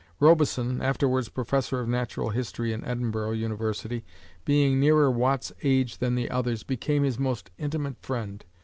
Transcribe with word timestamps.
Robison 0.19 0.81
(afterwards 0.81 1.29
Professor 1.29 1.79
of 1.79 1.87
natural 1.87 2.31
history 2.31 2.73
in 2.73 2.83
Edinburgh 2.83 3.33
University), 3.33 4.03
being 4.45 4.79
nearer 4.79 5.11
Watt's 5.11 5.51
age 5.61 5.99
than 5.99 6.15
the 6.15 6.31
others, 6.31 6.63
became 6.63 7.03
his 7.03 7.19
most 7.19 7.51
intimate 7.59 7.97
friend. 8.01 8.43